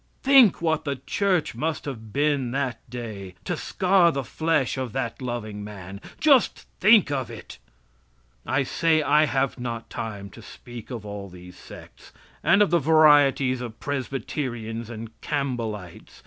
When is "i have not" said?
9.03-9.91